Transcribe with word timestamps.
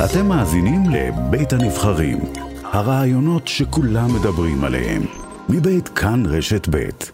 אתם 0.00 0.26
מאזינים 0.26 0.82
לבית 0.90 1.52
הנבחרים, 1.52 2.18
הרעיונות 2.62 3.48
שכולם 3.48 4.08
מדברים 4.14 4.64
עליהם, 4.64 5.02
מבית 5.48 5.88
כאן 5.88 6.22
רשת 6.26 6.68
בית. 6.68 7.12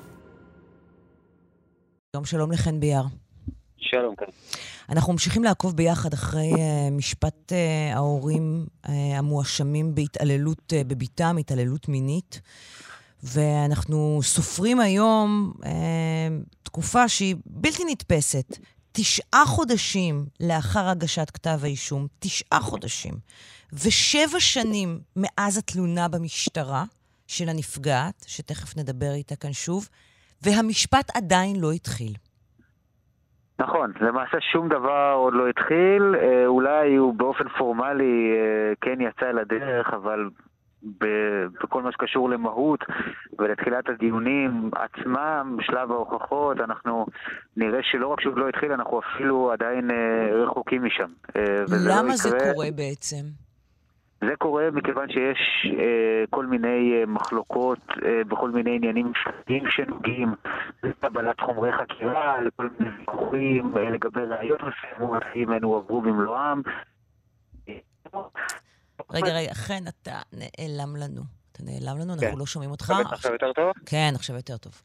שלום 2.12 2.24
שלום 2.24 2.52
לחן 2.52 2.80
ביאר. 2.80 3.02
שלום 3.76 4.14
כאן. 4.16 4.26
אנחנו 4.88 5.12
ממשיכים 5.12 5.44
לעקוב 5.44 5.76
ביחד 5.76 6.12
אחרי 6.12 6.52
uh, 6.52 6.58
משפט 6.92 7.52
uh, 7.52 7.96
ההורים 7.96 8.66
uh, 8.86 8.88
המואשמים 8.90 9.94
בהתעללות 9.94 10.72
uh, 10.72 10.84
בביתם, 10.88 11.36
התעללות 11.40 11.88
מינית. 11.88 12.40
ואנחנו 13.22 14.20
סופרים 14.22 14.80
היום 14.80 15.52
uh, 15.56 15.66
תקופה 16.62 17.08
שהיא 17.08 17.36
בלתי 17.46 17.82
נתפסת. 17.90 18.58
תשעה 18.92 19.44
חודשים 19.46 20.14
לאחר 20.40 20.88
הגשת 20.88 21.30
כתב 21.30 21.58
האישום, 21.62 22.06
תשעה 22.18 22.60
חודשים, 22.60 23.14
ושבע 23.72 24.40
שנים 24.40 24.98
מאז 25.16 25.58
התלונה 25.58 26.08
במשטרה 26.08 26.84
של 27.26 27.48
הנפגעת, 27.48 28.24
שתכף 28.26 28.76
נדבר 28.76 29.12
איתה 29.14 29.36
כאן 29.36 29.52
שוב, 29.52 29.88
והמשפט 30.42 31.16
עדיין 31.16 31.56
לא 31.60 31.72
התחיל. 31.72 32.12
נכון, 33.60 33.92
למעשה 34.00 34.40
שום 34.40 34.68
דבר 34.68 35.12
עוד 35.16 35.34
לא 35.34 35.48
התחיל, 35.48 36.14
אה, 36.14 36.46
אולי 36.46 36.96
הוא 36.96 37.14
באופן 37.14 37.48
פורמלי 37.48 38.32
אה, 38.36 38.72
כן 38.80 39.00
יצא 39.00 39.30
לדרך, 39.30 39.86
אבל 39.94 40.30
בכל 41.62 41.82
מה 41.82 41.92
שקשור 41.92 42.30
למהות 42.30 42.80
ולתחילת 43.38 43.88
הדיונים 43.88 44.70
עצמם, 44.74 45.56
שלב 45.60 45.92
ההוכחות, 45.92 46.60
אנחנו 46.60 47.06
נראה 47.56 47.80
שלא 47.82 48.08
רק 48.08 48.20
שהוא 48.20 48.38
לא 48.38 48.48
התחיל, 48.48 48.72
אנחנו 48.72 49.00
אפילו 49.00 49.52
עדיין 49.52 49.90
אה, 49.90 49.96
רחוקים 50.44 50.84
משם. 50.84 51.10
לא 51.36 51.42
למה 51.88 52.08
לא 52.08 52.16
זה. 52.16 52.38
קורה 52.54 52.68
בעצם? 52.76 53.24
זה 54.20 54.36
קורה 54.38 54.70
מכיוון 54.72 55.08
שיש 55.08 55.66
אה, 55.78 56.24
כל 56.30 56.46
מיני 56.46 56.94
אה, 57.00 57.06
מחלוקות 57.06 57.78
אה, 58.04 58.24
בכל 58.28 58.50
מיני 58.50 58.76
עניינים 58.76 59.10
משפטיים 59.10 59.64
שנוגעים 59.70 60.34
לקבלת 60.82 61.40
חומרי 61.40 61.72
חקירה, 61.72 62.42
לכל 62.42 62.68
מיני 62.78 62.90
ויכוחים 62.98 63.72
אה, 63.76 63.90
לגבי 63.90 64.20
ראיות 64.20 64.60
מסוימות, 64.62 65.22
האם 65.34 65.50
הן 65.50 65.62
הועברו 65.62 66.00
במלואם. 66.02 66.62
רגע, 69.12 69.34
רגע, 69.34 69.54
חן, 69.54 69.84
אתה 69.88 70.18
נעלם 70.32 70.96
לנו. 70.96 71.22
אתה 71.52 71.62
נעלם 71.62 71.98
לנו, 72.00 72.18
כן. 72.18 72.24
אנחנו 72.24 72.38
לא 72.38 72.46
שומעים 72.46 72.70
אותך. 72.70 72.92
עכשיו 73.12 73.32
יותר 73.32 73.52
טוב? 73.52 73.72
כן, 73.86 74.12
עכשיו 74.14 74.36
יותר 74.36 74.56
טוב. 74.56 74.82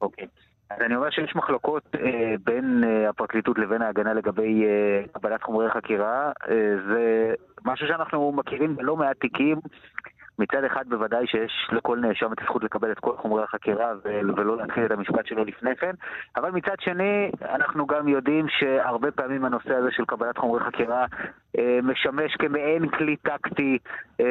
אוקיי. 0.00 0.26
אז 0.70 0.80
אני 0.80 0.96
אומר 0.96 1.10
שיש 1.10 1.36
מחלוקות 1.36 1.82
אה, 1.94 2.34
בין 2.44 2.84
אה, 2.84 3.08
הפרקליטות 3.08 3.58
לבין 3.58 3.82
ההגנה 3.82 4.14
לגבי 4.14 4.64
אה, 4.64 5.02
קבלת 5.12 5.42
חומרי 5.42 5.70
חקירה. 5.70 6.32
אה, 6.48 6.76
זה 6.88 7.34
משהו 7.64 7.86
שאנחנו 7.86 8.32
מכירים 8.32 8.76
בלא 8.76 8.96
מעט 8.96 9.16
תיקים. 9.20 9.60
מצד 10.38 10.64
אחד 10.64 10.88
בוודאי 10.88 11.26
שיש 11.26 11.52
לכל 11.72 11.98
נאשם 11.98 12.32
את 12.32 12.40
הזכות 12.40 12.64
לקבל 12.64 12.92
את 12.92 12.98
כל 12.98 13.16
חומרי 13.16 13.42
החקירה 13.42 13.92
ולא 14.04 14.56
להתחיל 14.56 14.84
את 14.84 14.90
המשפט 14.90 15.26
שלו 15.26 15.44
לפני 15.44 15.76
כן, 15.76 15.90
אבל 16.36 16.50
מצד 16.50 16.74
שני 16.80 17.30
אנחנו 17.42 17.86
גם 17.86 18.08
יודעים 18.08 18.46
שהרבה 18.48 19.10
פעמים 19.10 19.44
הנושא 19.44 19.74
הזה 19.74 19.88
של 19.90 20.04
קבלת 20.04 20.38
חומרי 20.38 20.60
חקירה 20.60 21.00
אה, 21.02 21.06
משמש 21.82 22.36
כמעין 22.38 22.88
כלי 22.88 23.16
טקטי 23.16 23.78
אה, 24.20 24.24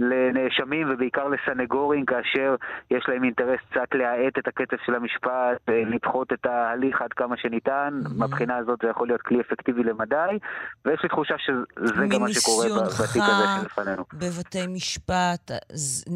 לנאשמים 0.00 0.90
ובעיקר 0.90 1.28
לסנגורים 1.28 2.04
כאשר 2.06 2.54
יש 2.90 3.04
להם 3.08 3.24
אינטרס 3.24 3.60
קצת 3.70 3.94
להאט 3.94 4.38
את 4.38 4.48
הקצב 4.48 4.76
של 4.86 4.94
המשפט, 4.94 5.68
אה, 5.68 5.82
לדחות 5.86 6.32
את 6.32 6.46
ההליך 6.46 7.02
עד 7.02 7.12
כמה 7.12 7.36
שניתן, 7.36 8.00
mm-hmm. 8.04 8.18
מהבחינה 8.18 8.56
הזאת 8.56 8.78
זה 8.82 8.88
יכול 8.88 9.06
להיות 9.06 9.22
כלי 9.22 9.40
אפקטיבי 9.40 9.82
למדי, 9.82 10.38
ויש 10.84 11.00
לי 11.02 11.08
תחושה 11.08 11.34
שזה 11.38 12.06
גם 12.08 12.20
מה 12.20 12.32
שקורה 12.32 12.66
בתיק 12.66 13.22
הזה 13.22 13.44
שלפנינו. 13.62 14.04
בבתי 14.12 14.66
משפט, 14.66 15.50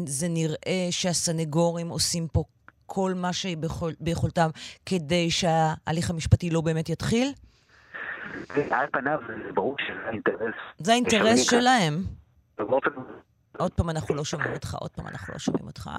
זה 0.05 0.27
נראה 0.29 0.87
שהסנגורים 0.91 1.87
עושים 1.87 2.27
פה 2.27 2.43
כל 2.85 3.11
מה 3.15 3.33
שביכולתם 3.33 4.49
כדי 4.85 5.31
שההליך 5.31 6.09
המשפטי 6.09 6.49
לא 6.49 6.61
באמת 6.61 6.89
יתחיל? 6.89 7.27
על 8.71 8.87
פניו 8.91 9.19
ברור 9.53 9.75
שזה 9.79 10.07
האינטרס. 10.07 10.55
זה 10.77 10.91
האינטרס 10.91 11.39
שלהם. 11.49 11.93
עוד 13.57 13.71
פעם 13.73 13.89
אנחנו 13.89 14.15
לא 14.15 14.23
שומעים 14.23 14.53
אותך, 14.53 14.75
עוד 14.79 14.91
פעם 14.91 15.07
אנחנו 15.07 15.33
לא 15.33 15.39
שומעים 15.39 15.67
אותך. 15.67 15.89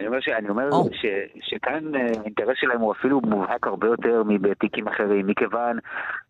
אני 0.00 0.06
אומר, 0.06 0.20
ש, 0.20 0.28
אני 0.28 0.48
אומר 0.48 0.68
oh. 0.70 0.94
ש, 0.94 1.06
שכאן 1.40 1.94
אה, 1.94 2.00
האינטרס 2.20 2.56
שלהם 2.60 2.80
הוא 2.80 2.92
אפילו 2.92 3.20
מובהק 3.20 3.66
הרבה 3.66 3.86
יותר 3.86 4.22
מבתיקים 4.26 4.88
אחרים, 4.88 5.26
מכיוון 5.26 5.78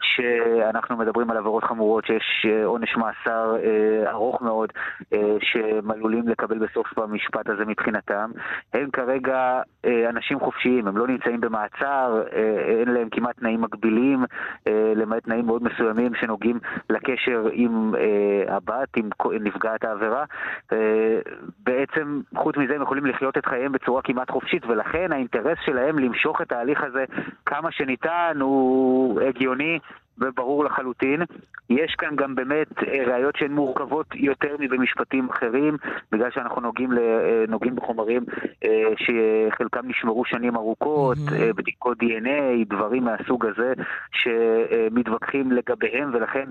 שאנחנו 0.03 0.97
מדברים 0.97 1.31
על 1.31 1.37
עבירות 1.37 1.65
חמורות 1.65 2.07
שיש 2.07 2.47
אה, 2.49 2.65
עונש 2.65 2.97
מאסר 2.97 3.57
אה, 3.65 4.11
ארוך 4.11 4.43
מאוד 4.43 4.73
אה, 5.13 5.37
שהם 5.41 5.91
עלולים 5.91 6.29
לקבל 6.29 6.59
בסוף 6.59 6.99
המשפט 6.99 7.49
הזה 7.49 7.65
מבחינתם. 7.65 8.31
הם 8.75 8.91
כרגע 8.91 9.61
אה, 9.85 10.09
אנשים 10.09 10.41
חופשיים, 10.41 10.89
הם 10.89 10.97
לא 10.97 11.07
נמצאים 11.07 11.41
במעצר, 11.41 12.23
אה, 12.33 12.59
אין 12.81 12.89
להם 12.89 13.09
כמעט 13.09 13.37
תנאים 13.37 13.61
מגבילים, 13.61 14.25
אה, 14.69 14.93
למעט 14.97 15.25
תנאים 15.25 15.47
מאוד 15.47 15.63
מסוימים 15.63 16.15
שנוגעים 16.15 16.59
לקשר 16.91 17.49
עם 17.53 17.95
אה, 17.95 18.57
הבת, 18.57 18.97
עם 18.97 19.11
נפגעת 19.41 19.85
העבירה. 19.85 20.25
אה, 20.73 21.19
בעצם, 21.65 22.21
חוץ 22.37 22.57
מזה 22.57 22.75
הם 22.75 22.83
יכולים 22.83 23.07
לחיות 23.07 23.39
את 23.39 23.47
חייהם 23.47 23.56
בצורה 23.73 24.03
כמעט 24.03 24.31
חופשית, 24.31 24.67
ולכן 24.67 25.13
האינטרס 25.13 25.59
שלהם 25.65 25.99
למשוך 25.99 26.43
את 26.43 26.53
ההליך 26.53 26.83
הזה 26.83 27.05
כמה 27.47 27.73
שניתן 27.73 28.39
הוא 28.41 29.21
הגיוני 29.21 29.79
וברור 30.19 30.65
לחלוטין. 30.65 31.23
יש 31.71 31.95
כאן 31.99 32.17
גם 32.17 32.35
באמת 32.35 32.67
אה, 32.89 33.05
ראיות 33.07 33.37
שהן 33.37 33.53
מורכבות 33.53 34.07
יותר 34.15 34.57
מבמשפטים 34.59 35.29
אחרים, 35.31 35.77
בגלל 36.13 36.31
שאנחנו 36.31 36.61
נוגעים, 36.61 36.93
אה, 36.93 37.45
נוגעים 37.49 37.77
בחומרים 37.77 38.25
אה, 38.65 38.93
שחלקם 38.97 39.89
נשמרו 39.89 40.25
שנים 40.25 40.57
ארוכות, 40.57 41.17
mm-hmm. 41.17 41.53
בדיקות 41.57 41.99
DNA, 42.03 42.65
דברים 42.69 43.05
מהסוג 43.05 43.47
הזה 43.47 43.73
שמתווכחים 44.13 45.53
לגביהם, 45.53 46.11
ולכן 46.15 46.49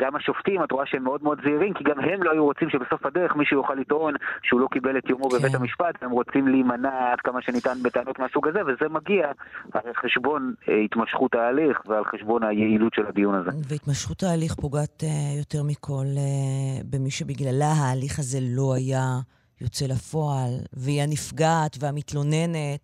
גם 0.00 0.16
השופטים, 0.16 0.64
את 0.64 0.72
רואה 0.72 0.86
שהם 0.86 1.04
מאוד 1.04 1.22
מאוד 1.22 1.40
זהירים, 1.44 1.74
כי 1.74 1.84
גם 1.84 2.00
הם 2.00 2.22
לא 2.22 2.30
היו 2.30 2.44
רוצים 2.44 2.70
שבסוף 2.70 3.06
הדרך 3.06 3.36
מישהו 3.36 3.56
יוכל 3.56 3.74
לטעון 3.74 4.14
שהוא 4.42 4.60
לא 4.60 4.68
קיבל 4.70 4.98
את 4.98 5.10
יומו 5.10 5.30
כן. 5.30 5.38
בבית 5.38 5.54
המשפט, 5.54 6.02
הם 6.02 6.10
רוצים 6.10 6.48
להימנע 6.48 7.12
עד 7.12 7.20
כמה 7.20 7.42
שניתן 7.42 7.74
בטענות 7.82 8.18
מהסוג 8.18 8.48
הזה, 8.48 8.60
וזה 8.66 8.88
מגיע 8.90 9.30
על 9.72 9.92
חשבון 9.96 10.54
התמשכות 10.84 11.34
ההליך 11.34 11.82
ועל 11.86 12.04
חשבון 12.04 12.42
היעילות 12.42 12.93
של 12.94 13.06
הדיון 13.06 13.34
הזה. 13.34 13.50
והתמשכות 13.68 14.22
ההליך 14.22 14.54
פוגעת 14.54 15.02
uh, 15.02 15.38
יותר 15.38 15.62
מכל 15.62 16.06
uh, 16.16 16.84
במי 16.90 17.10
שבגללה 17.10 17.72
ההליך 17.72 18.18
הזה 18.18 18.38
לא 18.40 18.74
היה 18.74 19.18
יוצא 19.60 19.86
לפועל, 19.86 20.50
והיא 20.72 21.02
הנפגעת 21.02 21.76
והמתלוננת, 21.80 22.80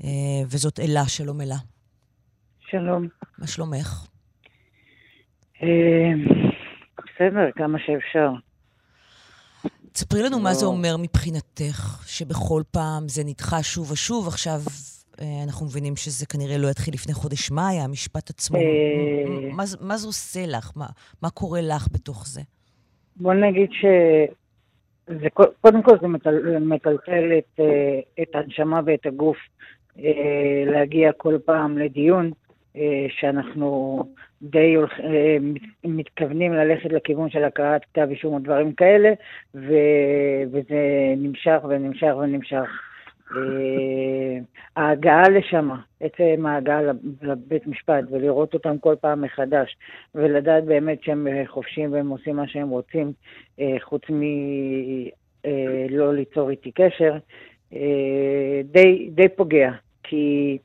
uh, 0.00 0.04
וזאת 0.46 0.80
אלה, 0.80 1.08
שלום 1.08 1.40
אלה. 1.40 1.56
שלום. 2.70 3.08
מה 3.38 3.46
שלומך? 3.46 4.06
בסדר, 6.98 7.50
כמה 7.56 7.78
שאפשר. 7.78 8.32
תספרי 9.92 10.22
לנו 10.22 10.40
מה 10.40 10.54
זה 10.54 10.64
לא. 10.64 10.70
אומר 10.70 10.96
מבחינתך, 10.96 12.02
שבכל 12.06 12.62
פעם 12.70 13.08
זה 13.08 13.22
נדחה 13.24 13.62
שוב 13.62 13.90
ושוב, 13.90 14.28
עכשיו 14.28 14.54
אה, 14.54 14.91
אנחנו 15.44 15.66
מבינים 15.66 15.96
שזה 15.96 16.26
כנראה 16.26 16.58
לא 16.58 16.68
יתחיל 16.68 16.94
לפני 16.94 17.14
חודש 17.14 17.50
מאי, 17.50 17.80
המשפט 17.84 18.30
עצמו. 18.30 18.58
אה, 18.58 18.64
מה, 19.80 19.96
זה 19.96 20.06
עושה 20.06 20.40
לך? 20.46 20.72
מה, 21.22 21.30
קורה 21.30 21.60
לך 21.60 21.88
בתוך 21.92 22.26
זה? 22.26 22.40
בוא 23.16 23.34
נגיד 23.34 23.70
ש... 23.72 23.84
זה, 25.06 25.30
קודם 25.60 25.82
כל 25.82 25.98
זה 26.00 26.08
מטל, 26.08 26.58
מטלטל 26.58 27.38
את, 27.38 27.60
אה, 27.60 28.00
את 28.22 28.34
הנשמה 28.34 28.80
ואת 28.86 29.06
הגוף 29.06 29.36
להגיע 30.66 31.12
כל 31.12 31.38
פעם 31.44 31.78
לדיון, 31.78 32.30
שאנחנו 33.08 34.02
די 34.42 34.74
מתכוונים 35.84 36.52
ללכת 36.52 36.92
לכיוון 36.92 37.30
של 37.30 37.44
הקראת 37.44 37.82
כתב 37.84 38.06
אישום 38.10 38.34
או 38.34 38.38
דברים 38.38 38.72
כאלה, 38.72 39.12
ו, 39.54 39.72
וזה 40.52 41.14
נמשך 41.16 41.58
ונמשך 41.68 42.14
ונמשך. 42.22 42.68
אה, 44.78 44.82
ההגעה 44.82 45.28
לשם, 45.28 45.70
עצם 46.00 46.46
ההגעה 46.46 46.80
לבית 47.22 47.66
משפט 47.66 48.04
ולראות 48.10 48.54
אותם 48.54 48.78
כל 48.78 48.94
פעם 49.00 49.22
מחדש 49.22 49.76
ולדעת 50.14 50.64
באמת 50.64 51.02
שהם 51.02 51.26
חופשיים 51.46 51.92
והם 51.92 52.08
עושים 52.08 52.36
מה 52.36 52.48
שהם 52.48 52.68
רוצים 52.68 53.12
אה, 53.60 53.76
חוץ 53.80 54.02
מלא 54.08 56.06
אה, 56.06 56.12
ליצור 56.12 56.50
איתי 56.50 56.70
קשר, 56.70 57.16
די, 58.64 59.10
די 59.10 59.28
פוגע 59.36 59.70
כי 60.02 60.58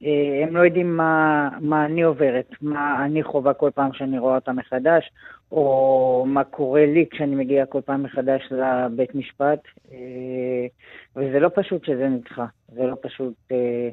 הם 0.00 0.56
לא 0.56 0.60
יודעים 0.60 0.96
מה, 0.96 1.48
מה 1.60 1.84
אני 1.84 2.02
עוברת, 2.02 2.50
מה 2.60 3.04
אני 3.04 3.22
חווה 3.22 3.54
כל 3.54 3.70
פעם 3.74 3.92
שאני 3.92 4.18
רואה 4.18 4.34
אותם 4.34 4.56
מחדש, 4.56 5.10
או 5.52 6.24
מה 6.28 6.44
קורה 6.44 6.86
לי 6.86 7.06
כשאני 7.10 7.34
מגיעה 7.34 7.66
כל 7.66 7.80
פעם 7.80 8.02
מחדש 8.02 8.48
לבית 8.50 9.14
משפט. 9.14 9.58
וזה 11.16 11.40
לא 11.40 11.50
פשוט 11.54 11.84
שזה 11.84 12.08
נדחה, 12.08 12.46
זה 12.68 12.82
לא 12.82 12.96
פשוט, 13.02 13.34
אה, 13.52 13.88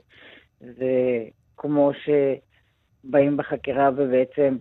זה 0.59 1.23
כמו 1.57 1.91
שבאים 1.93 3.37
בחקירה 3.37 3.89
ובעצם 3.95 4.57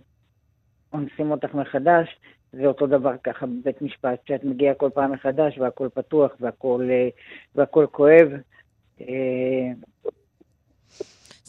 אונסים 0.93 1.31
אותך 1.31 1.53
מחדש, 1.53 2.19
זה 2.51 2.65
אותו 2.65 2.87
דבר 2.87 3.13
ככה 3.23 3.45
בבית 3.45 3.81
משפט, 3.81 4.19
שאת 4.27 4.43
מגיעה 4.43 4.73
כל 4.73 4.89
פעם 4.93 5.11
מחדש 5.11 5.57
והכל 5.57 5.89
פתוח 5.93 6.31
והכל, 6.39 6.87
אה, 6.89 7.09
והכל 7.55 7.85
כואב. 7.91 8.27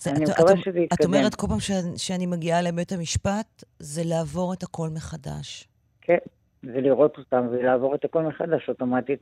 אה, 0.06 0.12
אני 0.12 0.25
מקווה 0.25 0.56
שזה 0.56 0.81
יתקדם. 0.81 0.96
את 1.00 1.04
אומרת 1.04 1.34
כל 1.34 1.46
פעם 1.46 1.60
שאני 1.96 2.26
מגיעה 2.26 2.62
לבית 2.62 2.93
המשפט, 2.93 3.64
זה 3.78 4.02
לעבור 4.04 4.52
את 4.52 4.62
הכל 4.62 4.88
מחדש. 4.94 5.69
כן, 6.00 6.19
זה 6.62 6.81
לראות 6.81 7.19
אותם 7.19 7.46
ולעבור 7.50 7.94
את 7.94 8.04
הכל 8.04 8.22
מחדש 8.22 8.69
אוטומטית. 8.69 9.20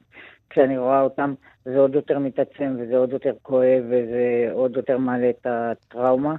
כשאני 0.50 0.78
רואה 0.78 1.00
אותם 1.00 1.34
זה 1.64 1.78
עוד 1.78 1.94
יותר 1.94 2.18
מתעצם 2.18 2.76
וזה 2.78 2.96
עוד 2.96 3.12
יותר 3.12 3.32
כואב 3.42 3.82
וזה 3.86 4.48
עוד 4.52 4.76
יותר 4.76 4.98
מעלה 4.98 5.30
את 5.30 5.46
הטראומה. 5.46 6.34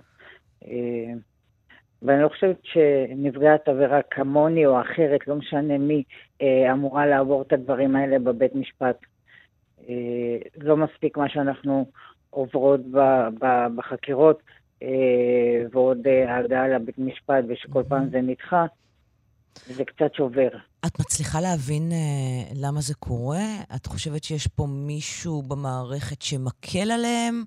אה, 0.68 1.14
ואני 2.02 2.22
לא 2.22 2.30
חושבת 2.30 2.60
שנפגעת 2.64 3.68
עבירה 3.68 4.02
כמוני 4.02 4.66
או 4.66 4.82
אחרת, 4.82 5.28
לא 5.28 5.36
משנה 5.36 5.78
מי, 5.78 6.04
אה, 6.42 6.72
אמורה 6.72 7.06
לעבור 7.06 7.42
את 7.42 7.54
הדברים 7.54 7.96
האלה 7.96 8.20
בבית 8.20 8.56
משפט. 8.56 8.98
אה, 9.90 10.38
לא 10.58 10.78
מספיק 10.78 11.18
מה 11.18 11.30
שאנחנו 11.30 11.86
עוברות 12.36 12.80
בחקירות, 13.76 14.40
ועוד 15.72 16.08
הגעה 16.28 16.68
לבית 16.68 16.98
משפט, 16.98 17.44
ושכל 17.48 17.84
פעם 17.88 18.10
זה 18.10 18.22
נדחה. 18.22 18.66
זה 19.66 19.86
קצת 19.86 20.14
שובר. 20.14 20.50
את 20.86 21.00
מצליחה 21.00 21.42
להבין 21.42 21.92
uh, 21.92 22.54
למה 22.56 22.82
זה 22.82 22.94
קורה? 22.94 23.46
את 23.76 23.86
חושבת 23.86 24.24
שיש 24.24 24.48
פה 24.48 24.66
מישהו 24.70 25.42
במערכת 25.42 26.22
שמקל 26.22 26.92
עליהם? 26.92 27.44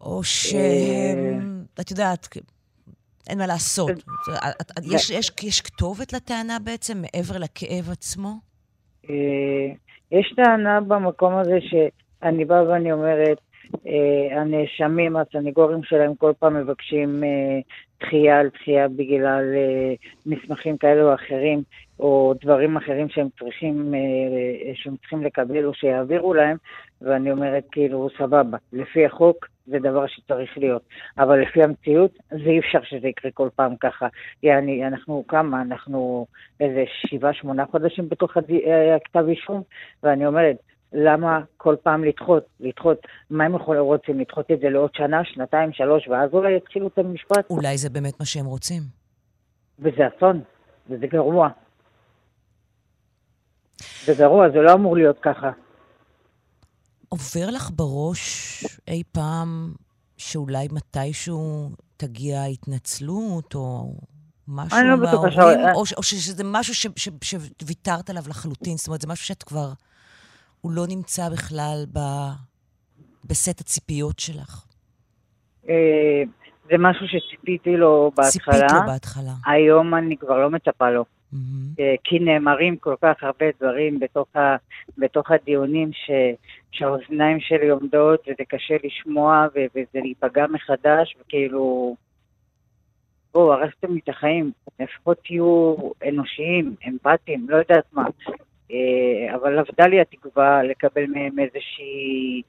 או 0.00 0.24
שהם, 0.24 1.64
את 1.80 1.90
יודעת, 1.90 2.28
אין 3.28 3.38
מה 3.38 3.46
לעשות. 3.46 3.90
יש, 4.82 5.10
יש, 5.10 5.32
יש 5.42 5.60
כתובת 5.60 6.12
לטענה 6.12 6.58
בעצם, 6.64 7.02
מעבר 7.02 7.38
לכאב 7.38 7.90
עצמו? 7.90 8.34
אה, 9.10 9.74
יש 10.12 10.32
טענה 10.36 10.80
במקום 10.80 11.36
הזה 11.36 11.58
שאני 11.60 12.44
באה 12.44 12.68
ואני 12.68 12.92
אומרת, 12.92 13.38
אה, 13.38 13.49
הנאשמים, 14.30 15.16
הסנגורים 15.16 15.82
שלהם 15.82 16.14
כל 16.14 16.32
פעם 16.38 16.56
מבקשים 16.56 17.24
אה, 17.24 17.60
דחייה 18.00 18.40
על 18.40 18.48
דחייה 18.48 18.88
בגלל 18.88 19.44
מסמכים 20.26 20.76
כאלה 20.76 21.02
או 21.02 21.14
אחרים, 21.14 21.62
או 22.00 22.34
דברים 22.40 22.76
אחרים 22.76 23.08
שהם 23.08 23.28
צריכים, 23.38 23.94
שהם 24.74 24.96
צריכים 24.96 25.22
לקבל 25.24 25.64
או 25.64 25.74
שיעבירו 25.74 26.34
להם, 26.34 26.56
ואני 27.02 27.30
אומרת 27.30 27.64
כאילו, 27.72 28.08
סבבה, 28.18 28.58
לפי 28.72 29.06
החוק 29.06 29.46
זה 29.66 29.78
דבר 29.78 30.06
שצריך 30.06 30.58
להיות. 30.58 30.82
אבל 31.18 31.40
לפי 31.40 31.62
המציאות, 31.62 32.10
זה 32.30 32.50
אי 32.50 32.58
אפשר 32.58 32.82
שזה 32.82 33.08
יקרה 33.08 33.30
כל 33.30 33.48
פעם 33.56 33.76
ככה. 33.76 34.08
יעני, 34.42 34.86
אנחנו 34.86 35.24
כמה? 35.28 35.62
אנחנו 35.62 36.26
איזה 36.60 36.84
שבעה, 36.86 37.32
שמונה 37.32 37.66
חודשים 37.66 38.08
בתוך 38.08 38.36
אה, 38.66 38.96
הכתב 38.96 39.24
אישום, 39.28 39.62
ואני 40.02 40.26
אומרת, 40.26 40.56
למה 40.92 41.40
כל 41.56 41.76
פעם 41.82 42.04
לדחות? 42.04 42.46
לדחות, 42.60 42.98
מה 43.30 43.44
הם 43.44 43.54
יכולים 43.54 43.82
רוצים? 43.82 44.20
לדחות 44.20 44.50
את 44.50 44.60
זה 44.60 44.68
לעוד 44.68 44.90
שנה, 44.94 45.24
שנתיים, 45.24 45.72
שלוש, 45.72 46.08
ואז 46.08 46.30
אולי 46.32 46.56
יתחילו 46.56 46.86
את 46.88 46.98
המשפט? 46.98 47.50
אולי 47.50 47.78
זה 47.78 47.90
באמת 47.90 48.20
מה 48.20 48.26
שהם 48.26 48.46
רוצים. 48.46 48.82
וזה 49.78 50.02
אסון, 50.16 50.42
וזה 50.90 51.06
גרוע. 51.06 51.48
זה 54.04 54.14
גרוע, 54.18 54.50
זה 54.50 54.58
לא 54.58 54.72
אמור 54.72 54.96
להיות 54.96 55.18
ככה. 55.22 55.50
עובר 57.08 57.50
לך 57.50 57.70
בראש 57.76 58.64
אי 58.88 59.02
פעם 59.12 59.72
שאולי 60.16 60.68
מתישהו 60.72 61.70
תגיע 61.96 62.44
התנצלות, 62.44 63.54
או 63.54 63.94
משהו 64.48 64.78
לא 64.78 64.96
מההורים, 64.96 65.58
או, 65.74 65.82
או 65.96 66.02
שזה 66.02 66.44
משהו 66.44 66.74
ש, 66.74 66.86
ש, 66.96 67.08
שוויתרת 67.22 68.10
עליו 68.10 68.22
לחלוטין? 68.28 68.76
זאת 68.76 68.86
אומרת, 68.86 69.00
זה 69.00 69.08
משהו 69.08 69.26
שאת 69.26 69.42
כבר... 69.42 69.72
הוא 70.60 70.72
לא 70.72 70.82
נמצא 70.88 71.28
בכלל 71.28 71.84
ב, 71.92 71.98
בסט 73.24 73.60
הציפיות 73.60 74.18
שלך. 74.18 74.64
אה, 75.68 76.22
זה 76.70 76.78
משהו 76.78 77.06
שציפיתי 77.08 77.76
לו 77.76 78.10
בהתחלה. 78.16 78.54
ציפית 78.54 78.72
לו 78.72 78.86
בהתחלה. 78.86 79.32
היום 79.46 79.94
אני 79.94 80.16
כבר 80.16 80.38
לא 80.38 80.50
מצפה 80.50 80.90
לו. 80.90 81.04
Mm-hmm. 81.34 81.82
כי 82.04 82.18
נאמרים 82.18 82.76
כל 82.76 82.94
כך 83.02 83.22
הרבה 83.22 83.46
דברים 83.60 83.98
בתוך, 84.00 84.28
ה, 84.36 84.56
בתוך 84.98 85.30
הדיונים 85.30 85.92
ש, 85.92 86.10
שהאוזניים 86.70 87.40
שלי 87.40 87.68
עומדות 87.68 88.20
וזה 88.20 88.44
קשה 88.48 88.74
לשמוע 88.84 89.46
ו, 89.54 89.58
וזה 89.74 89.98
להיפגע 90.02 90.46
מחדש 90.46 91.16
וכאילו, 91.20 91.96
בואו, 93.34 93.52
הרסתם 93.52 93.94
לי 93.94 94.00
את 94.04 94.08
החיים, 94.08 94.52
לפחות 94.80 95.18
תהיו 95.24 95.74
אנושיים, 96.08 96.74
אמפתיים, 96.88 97.50
לא 97.50 97.56
יודעת 97.56 97.84
מה. 97.92 98.04
אה, 98.70 99.34
אבל 99.34 99.58
עבדה 99.58 99.86
לי 99.86 100.00
התקווה 100.00 100.62
לקבל 100.62 101.06
מהם 101.06 101.38
איזושהי 101.38 102.42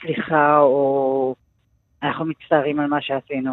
סליחה 0.00 0.58
או 0.58 1.34
אנחנו 2.02 2.24
מצטערים 2.24 2.80
על 2.80 2.86
מה 2.86 3.02
שעשינו. 3.02 3.52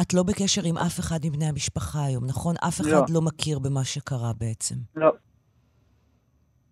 את 0.00 0.14
לא 0.14 0.22
בקשר 0.22 0.62
עם 0.64 0.76
אף 0.76 1.00
אחד 1.00 1.18
מבני 1.24 1.44
המשפחה 1.46 1.98
היום, 2.06 2.24
נכון? 2.26 2.54
אף 2.68 2.80
אחד 2.80 2.90
לא, 2.90 3.14
לא 3.14 3.20
מכיר 3.20 3.58
במה 3.58 3.84
שקרה 3.84 4.32
בעצם. 4.38 4.74
לא. 4.96 5.12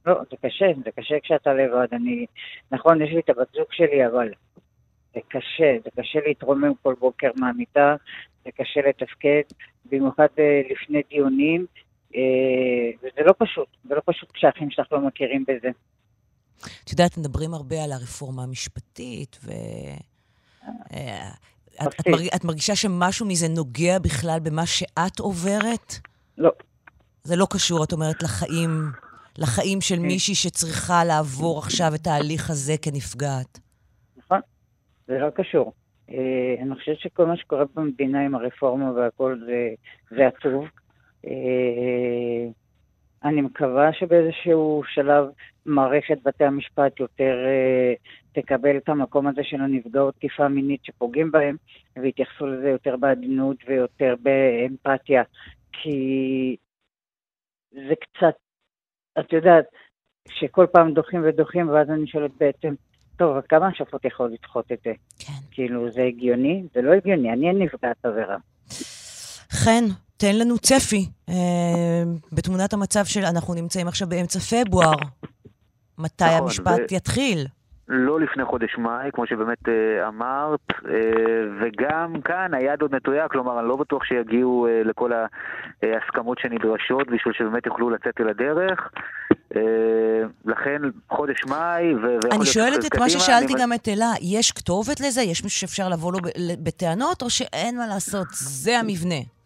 לא, 0.06 0.14
זה 0.30 0.36
קשה, 0.36 0.66
זה 0.84 0.90
קשה 0.90 1.14
כשאתה 1.22 1.54
לבד. 1.54 1.86
אני, 1.92 2.26
נכון, 2.72 3.02
יש 3.02 3.10
לי 3.10 3.20
את 3.20 3.30
הבת 3.30 3.52
זוג 3.54 3.66
שלי, 3.70 4.06
אבל 4.06 4.28
זה 5.14 5.20
קשה, 5.28 5.76
זה 5.84 5.90
קשה 6.02 6.18
להתרומם 6.26 6.72
כל 6.82 6.94
בוקר 6.98 7.30
מהמיטה, 7.36 7.96
זה 8.44 8.50
קשה 8.50 8.80
לתפקד, 8.88 9.42
במיוחד 9.84 10.28
אה, 10.38 10.60
לפני 10.70 11.02
דיונים, 11.10 11.66
וזה 13.02 13.20
לא 13.26 13.34
פשוט, 13.38 13.68
זה 13.88 13.94
לא 13.94 14.00
פשוט 14.04 14.32
כשהאחים 14.32 14.70
שלך 14.70 14.92
לא 14.92 15.00
מכירים 15.00 15.44
בזה. 15.48 15.68
את 16.84 16.90
יודעת, 16.90 17.18
מדברים 17.18 17.54
הרבה 17.54 17.84
על 17.84 17.92
הרפורמה 17.92 18.42
המשפטית, 18.42 19.38
ו... 19.44 19.50
אה, 20.92 21.30
את, 21.82 22.00
את, 22.00 22.08
מרג, 22.08 22.26
את 22.36 22.44
מרגישה 22.44 22.76
שמשהו 22.76 23.26
מזה 23.26 23.48
נוגע 23.48 23.98
בכלל 23.98 24.38
במה 24.42 24.66
שאת 24.66 25.18
עוברת? 25.20 25.94
לא. 26.38 26.50
זה 27.22 27.36
לא 27.36 27.46
קשור, 27.50 27.84
את 27.84 27.92
אומרת, 27.92 28.22
לחיים, 28.22 28.70
לחיים 29.38 29.80
של 29.80 29.96
כן. 29.96 30.02
מישהי 30.02 30.34
שצריכה 30.34 31.04
לעבור 31.04 31.58
עכשיו 31.58 31.94
את 31.94 32.06
ההליך 32.06 32.50
הזה 32.50 32.74
כנפגעת. 32.82 33.58
נכון, 34.16 34.40
זה 35.06 35.18
לא 35.18 35.30
קשור. 35.30 35.72
אה, 36.10 36.54
אני 36.62 36.74
חושבת 36.74 36.98
שכל 36.98 37.26
מה 37.26 37.36
שקורה 37.36 37.64
במדינה 37.74 38.24
עם 38.24 38.34
הרפורמה 38.34 38.92
והכל 38.92 39.40
זה, 39.46 39.68
זה 40.16 40.26
עצוב. 40.26 40.64
אה, 41.26 42.50
אני 43.24 43.40
מקווה 43.40 43.92
שבאיזשהו 43.92 44.82
שלב 44.94 45.24
מערכת 45.66 46.18
בתי 46.24 46.44
המשפט 46.44 47.00
יותר 47.00 47.34
אה, 47.46 47.94
תקבל 48.32 48.76
את 48.76 48.88
המקום 48.88 49.26
הזה 49.26 49.40
של 49.44 49.60
הנפגעות 49.60 50.14
תקיפה 50.14 50.48
מינית 50.48 50.84
שפוגעים 50.84 51.30
בהם, 51.30 51.56
ויתייחסו 52.02 52.46
לזה 52.46 52.68
יותר 52.68 52.96
בעדינות 52.96 53.56
ויותר 53.66 54.14
באמפתיה. 54.22 55.22
כי 55.72 56.56
זה 57.70 57.94
קצת, 58.00 58.34
את 59.18 59.32
יודעת, 59.32 59.64
שכל 60.28 60.66
פעם 60.72 60.94
דוחים 60.94 61.22
ודוחים, 61.24 61.68
ואז 61.68 61.90
אני 61.90 62.06
שואלת 62.06 62.30
בעצם, 62.40 62.74
טוב, 63.16 63.40
כמה 63.40 63.66
השופט 63.66 64.04
יכול 64.04 64.30
לדחות 64.32 64.72
את 64.72 64.78
זה? 64.84 64.92
כן. 65.18 65.32
כאילו, 65.50 65.90
זה 65.90 66.02
הגיוני? 66.02 66.62
זה 66.74 66.82
לא 66.82 66.92
הגיוני, 66.92 67.32
אני 67.32 67.52
נפגעת 67.52 68.04
עבירה. 68.04 68.36
חן, 69.52 69.84
תן 70.20 70.36
לנו 70.38 70.58
צפי 70.58 71.06
אה, 71.28 71.34
בתמונת 72.32 72.72
המצב 72.72 73.04
של, 73.04 73.24
אנחנו 73.24 73.54
נמצאים 73.54 73.88
עכשיו 73.88 74.08
באמצע 74.08 74.38
פברואר. 74.38 74.96
מתי 75.98 76.24
נכון, 76.24 76.42
המשפט 76.42 76.92
ו... 76.92 76.94
יתחיל? 76.94 77.46
לא 77.88 78.20
לפני 78.20 78.44
חודש 78.44 78.78
מאי, 78.78 79.10
כמו 79.12 79.26
שבאמת 79.26 79.68
אה, 79.68 80.08
אמרת, 80.08 80.60
אה, 80.88 80.94
וגם 81.60 82.20
כאן 82.24 82.54
היד 82.54 82.82
עוד 82.82 82.94
נטויה, 82.94 83.28
כלומר 83.28 83.60
אני 83.60 83.68
לא 83.68 83.76
בטוח 83.76 84.04
שיגיעו 84.04 84.66
אה, 84.66 84.82
לכל 84.84 85.10
ההסכמות 85.82 86.38
שנדרשות 86.38 87.06
בשביל 87.06 87.34
שבאמת 87.34 87.66
יוכלו 87.66 87.90
לצאת 87.90 88.20
אל 88.20 88.28
הדרך. 88.28 88.90
אה, 89.56 90.22
לכן 90.44 90.82
חודש 91.10 91.44
מאי, 91.44 91.94
ו... 91.94 92.18
אני 92.32 92.46
שואלת 92.46 92.86
את 92.86 92.98
מה 92.98 93.10
ששאלתי 93.10 93.52
אני... 93.54 93.62
גם 93.62 93.72
את 93.72 93.88
אלה, 93.88 94.12
יש 94.22 94.52
כתובת 94.52 95.00
לזה? 95.00 95.22
יש 95.22 95.44
מישהו 95.44 95.60
שאפשר 95.60 95.88
לבוא 95.88 96.12
לו 96.12 96.18
בטענות, 96.62 97.22
או 97.22 97.30
שאין 97.30 97.78
מה 97.78 97.86
לעשות, 97.86 98.26
זה 98.30 98.78
המבנה? 98.78 99.37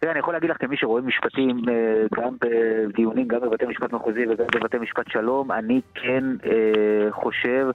תראה, 0.00 0.12
אני 0.12 0.18
יכול 0.20 0.34
להגיד 0.34 0.50
לך 0.50 0.56
כמי 0.60 0.76
שרואה 0.76 1.02
משפטים 1.02 1.62
אה, 1.68 1.74
גם 2.14 2.36
בדיונים, 2.40 3.28
גם 3.28 3.40
בבתי 3.40 3.66
משפט 3.66 3.92
מחוזי 3.92 4.24
וגם 4.30 4.46
בבתי 4.54 4.78
משפט 4.78 5.04
שלום, 5.08 5.52
אני 5.52 5.80
כן 5.94 6.24
אה, 6.46 6.50
חושב 7.12 7.66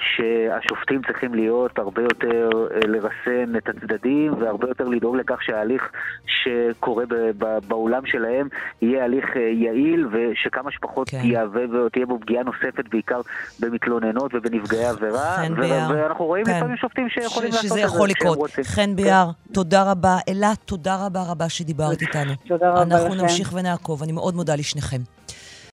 שהשופטים 0.00 1.00
צריכים 1.06 1.34
להיות 1.34 1.78
הרבה 1.78 2.02
יותר 2.02 2.50
אה, 2.74 2.80
לרסן 2.86 3.56
את 3.56 3.68
הצדדים 3.68 4.32
והרבה 4.42 4.68
יותר 4.68 4.84
לדאוג 4.88 5.16
לכך 5.16 5.42
שההליך 5.42 5.90
שקורה 6.26 7.04
באולם 7.68 8.06
שלהם 8.06 8.48
יהיה 8.82 9.04
הליך 9.04 9.36
יעיל 9.36 10.06
ושכמה 10.12 10.70
שפחות 10.70 11.10
כן. 11.10 11.20
יהווה 11.22 11.62
ותהיה 11.86 12.06
בו 12.06 12.18
פגיעה 12.20 12.44
נוספת 12.44 12.88
בעיקר 12.90 13.20
במתלוננות 13.60 14.34
ובנפגעי 14.34 14.84
עבירה. 14.84 15.36
חן 15.36 15.54
ביאר. 15.54 15.90
ואנחנו 15.90 16.24
רואים 16.24 16.44
כן. 16.44 16.56
לפעמים 16.56 16.76
שופטים 16.76 17.08
שיכולים 17.08 17.52
ש- 17.52 17.54
לעשות 17.54 17.64
את 17.64 17.70
זה. 17.70 17.74
שזה 17.76 17.80
יכול 17.80 18.08
לקרות. 18.08 18.50
חן 18.62 18.96
ביאר, 18.96 19.26
כן. 19.48 19.54
תודה 19.54 19.90
רבה. 19.90 20.16
אלה, 20.28 20.52
תודה 20.64 21.06
רבה 21.06 21.20
רבה. 21.30 21.48
שדיברת 21.62 22.02
איתנו. 22.02 22.32
תודה 22.46 22.70
רבה 22.70 22.84
לכם. 22.84 22.92
אנחנו 22.92 23.14
נמשיך 23.14 23.52
ונעקוב, 23.54 24.02
אני 24.02 24.12
מאוד 24.12 24.34
מודה 24.34 24.54
לשניכם. 24.54 25.00